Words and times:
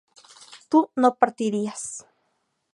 tú 0.67 0.89
no 1.03 1.13
partirías 1.13 2.07